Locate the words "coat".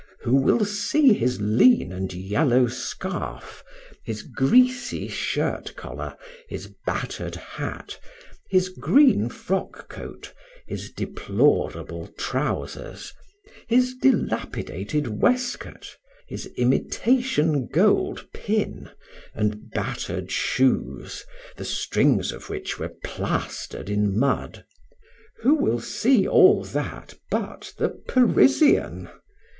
9.89-10.33